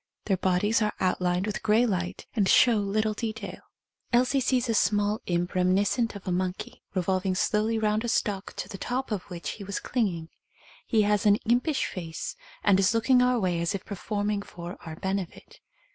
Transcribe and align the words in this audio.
Their 0.25 0.37
bodies 0.37 0.81
are 0.81 0.95
outlined 0.99 1.45
with 1.45 1.61
grey 1.61 1.85
light 1.85 2.25
and 2.35 2.49
show 2.49 2.77
little 2.77 3.13
detail. 3.13 3.59
Elsie 4.11 4.39
sees 4.39 4.67
a 4.67 4.73
small 4.73 5.21
imp 5.27 5.53
reminiscent 5.53 6.15
of 6.15 6.27
a 6.27 6.31
monkey, 6.31 6.81
revolving 6.95 7.35
slowly 7.35 7.77
round 7.77 8.03
a 8.03 8.07
stalk 8.07 8.53
to 8.55 8.67
the 8.67 8.79
top 8.79 9.11
of 9.11 9.21
which 9.29 9.49
he 9.51 9.63
was 9.63 9.79
clinging. 9.79 10.29
He 10.87 11.03
has 11.03 11.27
an 11.27 11.35
impish 11.45 11.85
face 11.85 12.35
and 12.63 12.79
is 12.79 12.95
looking 12.95 13.21
our 13.21 13.39
way 13.39 13.59
as 13.61 13.75
if 13.75 13.85
per 13.85 13.93
forming 13.93 14.41
for 14.41 14.75
our 14.83 14.95
benefit. 14.95 15.59